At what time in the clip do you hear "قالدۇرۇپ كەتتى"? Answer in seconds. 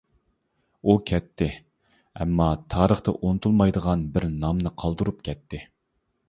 4.85-5.63